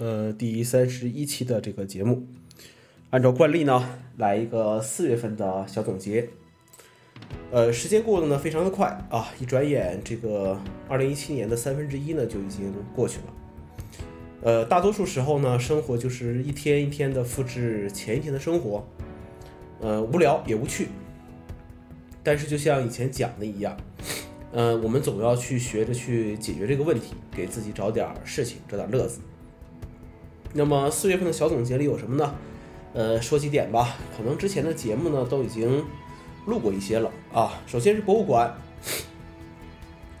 [0.00, 2.26] 呃，第三十一期的这个节目，
[3.10, 6.30] 按照惯例呢，来一个四月份的小总结。
[7.52, 10.58] 呃，时间过得呢非常的快啊，一转眼这个
[10.88, 13.24] 二零一七年的三分之一呢就已经过去了。
[14.40, 18.88] 呃，大多数时候呢，生活就是一天一天的复制前一天的生活，
[19.82, 20.88] 呃，无聊也无趣。
[22.22, 23.76] 但是就像以前讲的一样，
[24.50, 29.20] 呃，我们总要去学着去解决这个问题，给自己找点事情，找点乐子。
[30.52, 32.34] 那么四月份的小总结里有什么呢？
[32.92, 33.96] 呃，说几点吧。
[34.16, 35.84] 可能之前的节目呢都已经
[36.46, 37.52] 录过一些了啊。
[37.66, 38.52] 首先是博物馆，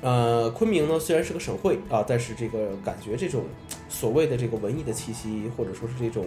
[0.00, 3.44] 呃，昆明呢虽然是个省会啊，但是这个感觉这种
[3.90, 6.24] 所谓的这个文艺的气息，或者说是这种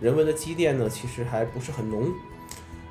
[0.00, 2.10] 人文的积淀呢，其实还不是很浓。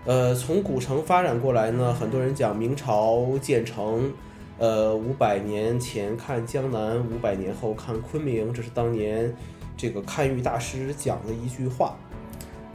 [0.05, 4.13] 呃，从古城发展过来呢，很多人讲明朝建成，
[4.59, 9.35] 呃，五百年前看江南，五百年后看昆明，这是当年
[9.79, 11.95] 这个堪舆大师讲的一句话。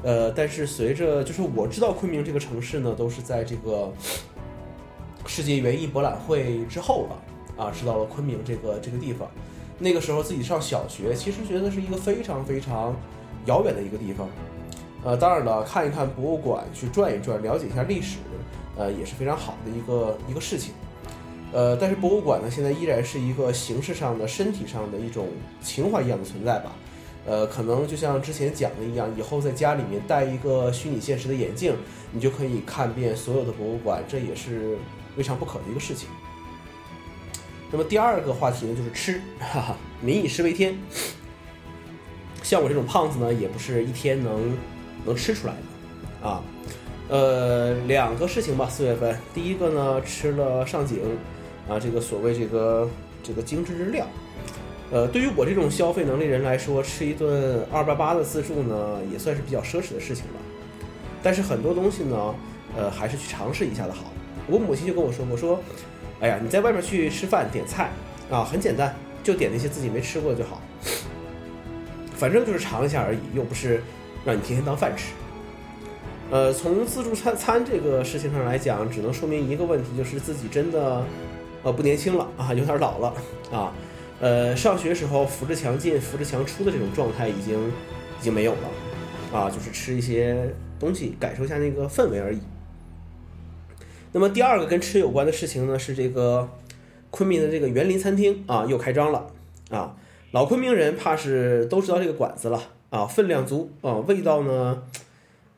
[0.02, 3.92] 呃，但是随着就是我知道昆明这个城市呢，都是在这个
[5.26, 9.28] 世界园艺博览会之后了啊，知道了昆明这个这个地方。
[9.78, 12.96] 那个时候自己上小学，其实觉得是一个非常非常
[13.44, 14.28] 遥远的一个地方。
[15.04, 18.16] 呃，当然了，看一看博物馆，去转一转，了解一下历史，
[18.78, 20.72] 呃，也是非常好的一个一个事情。
[21.52, 25.28] 呃，但是博物馆呢，现在依然是一个形式上的、身体上的一种
[25.62, 26.72] 情怀一样的存在吧。
[27.26, 31.74] 呃，可能就像之前讲的一样，以后在家里面戴一个虚拟现实的眼镜，
[32.12, 34.76] 你就可以看遍所有的博物馆，这也是
[35.16, 36.08] 未尝不可的一个事情。
[37.70, 40.76] 那么第二个话题呢，就是吃， 哈哈，民以食为天。
[42.42, 44.56] 像我这种胖子呢，也不是一天能。
[45.06, 46.42] 能吃出来的，啊，
[47.10, 48.66] 呃，两个事情吧。
[48.70, 50.98] 四月份，第一个呢，吃了上井，
[51.68, 52.88] 啊，这个所谓这个
[53.22, 54.06] 这个精致日料，
[54.90, 60.40] 呃，对于我这种消费能力人来说，吃一顿二八八的自助呢，也算是比较奢侈的事情了。
[61.22, 62.34] 但是很多东西呢，
[62.76, 64.12] 呃，还是去尝试一下的好。
[64.46, 65.60] 我母亲就跟我说我，说，
[66.20, 67.90] 哎呀，你在外面去吃饭点菜
[68.30, 70.60] 啊，很简单，就点那些自己没吃过的就好，
[72.16, 73.82] 反正就是尝一下而已，又不是。
[74.26, 75.12] 让你天天当饭吃，
[76.30, 81.04] 呃，从自助餐餐这个事情上来讲，只能说明一个问题，就是自己真的，
[81.62, 83.12] 呃，不年轻了啊，有点老了
[83.52, 83.70] 啊，
[84.24, 90.48] 呃，上学时候扶着墙进、扶着墙出的这种状态已经已经没有了，啊，就是吃一些
[90.80, 92.38] 东西，感受一下那个氛围而已。
[94.12, 96.48] 那么第二个跟吃有关的事情呢，是这个
[97.10, 99.26] 昆明的这个园林餐厅啊，又开张了
[99.68, 99.94] 啊，
[100.30, 102.70] 老昆明人怕是都知道这个馆子了。
[102.88, 104.82] 啊，分量足啊，味道呢，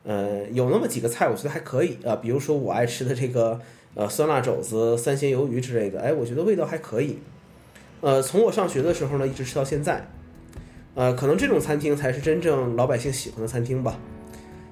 [0.02, 2.16] 呃，有那么几个菜，我觉得还可以啊。
[2.16, 3.60] 比如说我爱吃的这个
[3.94, 7.18] 呃酸辣肘子、三鲜鱿鱼之类的，哎，我觉得味道还可以。
[8.00, 10.06] 呃，从我上学的时候呢，一直吃到现在。
[10.94, 13.98] 呃，可能这种餐厅才是真正老百姓喜欢的餐厅吧。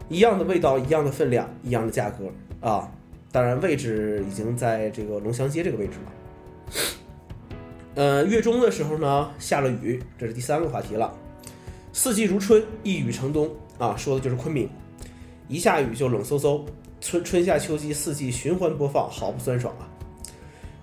[0.08, 2.30] 一样的味道，一样的分量，一样的价格
[2.60, 2.90] 啊。
[3.32, 6.12] 当然，位置已经在这个龙祥街这个位置了。
[7.96, 11.12] 呃，月中的时候呢，下了雨，这是第三个话题了。
[11.92, 14.68] 四季如春，一雨成冬啊，说的就是昆明。
[15.46, 16.64] 一下雨就冷飕飕，
[17.00, 19.84] 春春夏秋季四季循环播放，好不酸爽啊！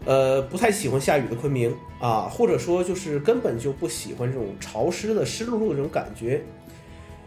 [0.05, 6.43] 呃，不太喜欢下雨的昆明啊，或者说就是根本就不喜欢这种潮湿的湿漉漉的这种感觉。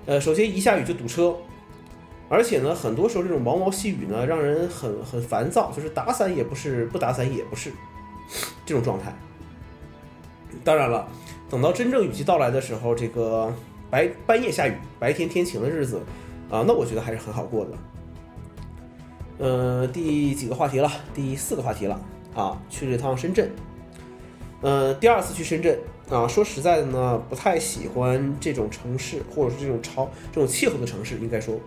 [0.07, 1.35] 呃，首先一下雨就堵车，
[2.29, 7.71] 而且呢，很多时候这种毛毛细雨呢，让人很很烦躁，就是打伞也不是，不打伞也不是，
[8.67, 9.15] 这种状态。
[10.63, 11.09] 当然了，
[11.49, 13.53] 等到真正雨季到来的时候，这个。
[13.91, 16.01] 白半夜下雨，白天天晴的日子，
[16.51, 17.71] 啊，那我觉得还是很好过的。
[19.39, 20.91] 呃，第几个话题了？
[21.15, 22.01] 第四个话题了
[22.35, 23.51] 啊，去了趟深圳。
[24.61, 25.79] 呃，第二次去深圳
[26.11, 31.59] 啊，说实在的呢，不太喜欢这种城市，或者是这种潮、这种气候的城市，应该说，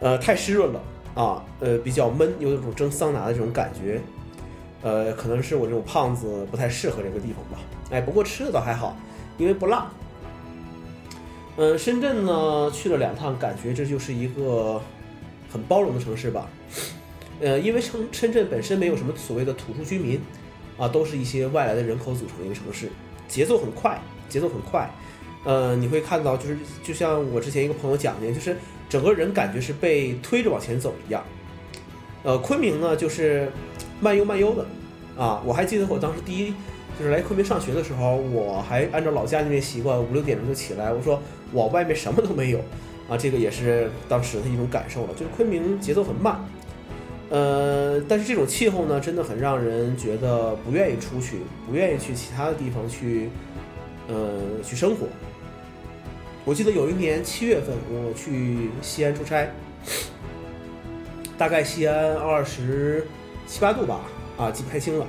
[0.00, 0.80] 呃，太湿润了
[1.14, 4.00] 啊，呃，比较闷，有一种蒸桑拿的这种感觉。
[4.82, 7.64] 呃，可能是我这种胖子不太适合这个地方吧。
[7.90, 8.96] 哎，不过吃的倒还好，
[9.38, 9.90] 因为不辣。
[11.56, 14.80] 嗯，深圳呢去了两趟，感觉这就是一个
[15.52, 16.48] 很包容的城市吧。
[17.42, 20.18] 呃，因为深深圳本身没有什么所谓的土著居民，
[20.78, 22.88] 啊，都是一些外来的人口组成的一个城市，
[23.28, 24.88] 节奏很快，节奏很快。
[25.44, 28.56] 呃，你会看到，就是就像我之前一个朋友讲的，就是
[28.88, 31.22] 整个人感觉是被推着往前走一样。
[32.22, 33.50] 呃，昆明呢就是
[34.00, 34.66] 慢悠慢悠的，
[35.20, 36.54] 啊，我还记得我当时第一。
[36.98, 40.92] 就是来昆明上学的时候，我还按照老家那边习惯，五六点钟就起来。
[40.92, 42.58] 我说我外面什么都没有
[43.08, 45.08] 啊，这个也是当时的一种感受了。
[45.14, 46.38] 就是昆明节奏很慢，
[47.32, 53.30] 呃，但是这种气候呢，真的很让人觉得不愿意出去，不愿意去其他的地方去，
[54.06, 55.06] 呃，去生活。
[56.44, 59.48] 我记得有一年七月份，我去西安出差，
[61.38, 63.06] 大概西安二十
[63.46, 64.02] 七八度吧，
[64.36, 65.06] 啊，记不太清了。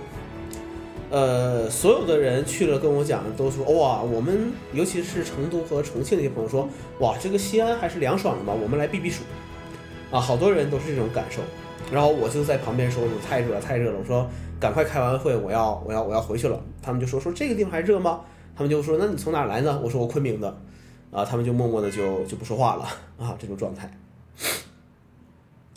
[1.10, 9.24] 呃，所有的人去了跟我讲，都说哇，我们尤其是成都和重庆那些朋友说，哇，这个西安还是凉爽的嘛，我们来避避暑。
[10.10, 11.42] 啊，好多人都是这种感受。
[11.92, 14.00] 然后我就在旁边说，太热，太热了。
[14.00, 16.60] 我说赶快开完会，我要我要我要回去了。
[16.82, 18.22] 他们就说说这个地方还热吗？
[18.56, 19.80] 他们就说那你从哪来呢？
[19.84, 20.58] 我说我昆明的。
[21.12, 22.84] 啊，他们就默默的就就不说话了
[23.20, 23.88] 啊，这种状态。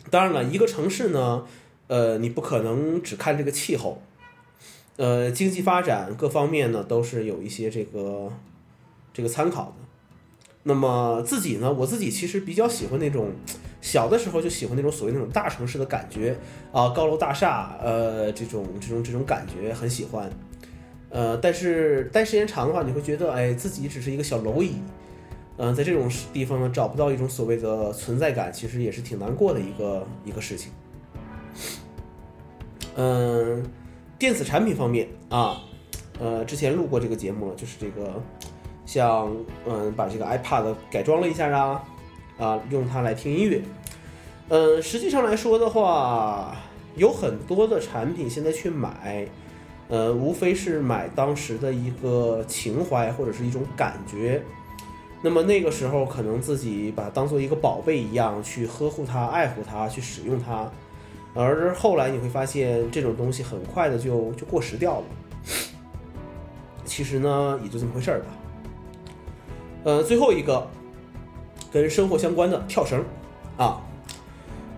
[0.09, 1.45] 当然了，一个城市呢，
[1.85, 4.01] 呃，你不可能只看这个气候。
[4.95, 8.33] 呃，经济发展各方面呢，都是有一些这个
[9.13, 9.85] 这个参考的。
[10.63, 13.29] 那么自己呢，我自己其实比较喜欢那种
[13.87, 16.35] 小的时候就喜欢那种所谓那种大城市的感觉
[16.73, 20.29] 啊，高楼大厦，呃，这种这种这种感觉很喜欢。
[21.09, 24.73] 呃，但是待时间长的话，你会觉得，哎，自己只是一个小蝼蚁。
[25.55, 30.71] 嗯，在这种地方呢，找不到一种所谓的存在感，其实也是挺难过的一个一个事情。
[32.97, 33.63] 嗯。
[34.19, 35.61] 电子产品方面啊，
[36.19, 38.19] 呃，之前录过这个节目了，就是这个，
[38.83, 39.31] 像
[39.67, 41.83] 嗯，把这个 iPad 改装了一下啊，
[42.39, 43.61] 啊，用它来听音乐。
[44.49, 46.55] 嗯，实际上来说的话，
[46.95, 49.27] 有很多的产品现在去买，
[49.89, 54.41] 呃，无非是买当时的一个情怀或者是一种感觉。
[55.21, 60.69] 那么那个时候可能自己把它当做一个宝贝一样去呵护它、爱护它、去使用它。
[61.33, 65.05] 而后来你会发现，这种东西很快的就就过时掉了。
[66.85, 68.25] 其实呢，也就这么回事儿吧。
[69.83, 70.65] 呃，最后一个
[71.71, 73.03] 跟生活相关的跳绳
[73.57, 73.81] 啊，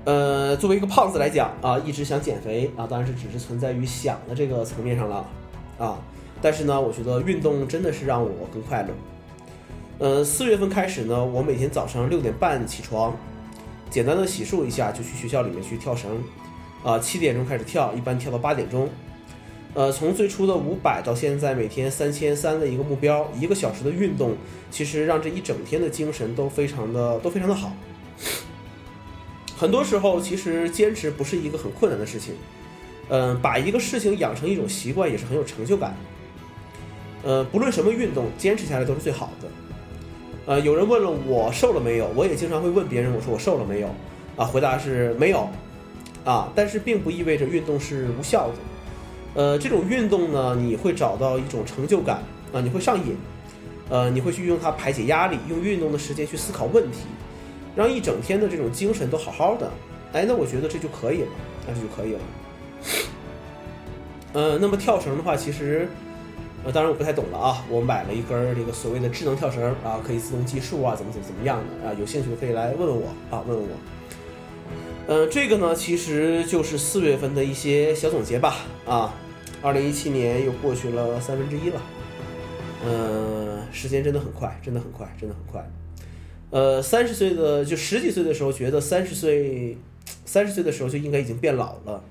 [0.09, 5.23] 呃，作为一个胖子来讲啊，一直想减肥啊，当然是只是存在于想的这个层面上了
[5.77, 6.00] 啊。
[6.41, 8.89] 但是呢，我觉得运动真的是让我更快乐。
[10.00, 13.15] 呃，四月份开始呢，我每天早上六点半起床，
[13.91, 16.09] 简单的洗漱一下，就去学校里面去跳绳。
[16.83, 18.89] 啊，七点钟开始跳，一般跳到八点钟。
[19.75, 24.35] 呃，从最初的五百到现在每天三千三的一个目标，一个小时的运动，
[24.71, 27.71] 其实让这一整天的精神都非常的都非常的好。
[29.59, 32.33] 很多时候，其实坚持不是一个很困难的事情。
[33.09, 35.94] 嗯，把一个事情养成一种习惯也是很有成就感。
[37.23, 39.47] 呃，不论什么运动，坚持下来都是最好的。
[40.45, 43.89] 呃，有人问了我瘦了没有，我也经常会问别人，我说我瘦了没有？
[44.38, 45.50] 啊，回答是没有。
[46.23, 48.56] 啊，但是并不意味着运动是无效的，
[49.41, 52.23] 呃，这种运动呢，你会找到一种成就感
[52.53, 53.17] 啊，你会上瘾，
[53.89, 57.00] 呃，你会去用它排解压力，用运动的时间去思考问题，
[57.75, 59.71] 让一整天的这种精神都好好的，
[60.13, 61.27] 哎，那我觉得这就可以了，
[61.68, 62.19] 那这就可以了。
[64.33, 65.88] 呃，那么跳绳的话，其实，
[66.63, 73.75] 呃，当然我不太懂了啊，我买了一根这个所谓的智能跳绳啊，可以自动计数啊，怎么怎么怎么样的啊，有兴趣的可以来问问我啊，问问我。
[75.07, 78.57] 嗯，这个呢，其实就是四月份的一些小总结吧。
[78.86, 79.13] 啊，
[79.63, 81.81] 二零一七年又过去了三分之一了。
[82.86, 85.68] 嗯，时间真的很快，真的很快，真的很快。
[86.51, 89.77] 呃，三十岁的就十几岁的时候觉得三十岁，
[90.25, 92.03] 三十岁的时候就应该已经变老了。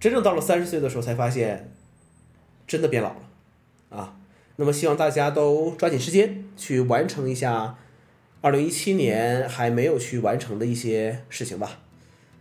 [0.00, 1.70] 真正到了三十岁的时候才发现，
[2.66, 3.96] 真的变老了。
[3.96, 4.16] 啊，
[4.56, 7.76] 那么希望大家都抓紧时间去完成一下
[8.40, 11.80] 二零一七年还没有去完成的一些事情吧。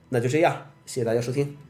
[0.10, 1.67] 那就这样，谢谢大家收听。